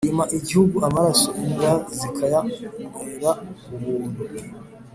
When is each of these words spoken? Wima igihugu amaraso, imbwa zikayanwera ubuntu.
Wima 0.05 0.25
igihugu 0.37 0.75
amaraso, 0.87 1.29
imbwa 1.43 1.71
zikayanwera 1.97 3.31
ubuntu. 3.73 4.21